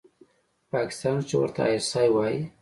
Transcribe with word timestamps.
په 0.69 0.69
پاکستان 0.73 1.17
کښې 1.19 1.27
چې 1.27 1.35
ورته 1.37 1.61
آى 1.67 1.73
اس 1.77 1.91
آى 2.01 2.07
وايي. 2.15 2.39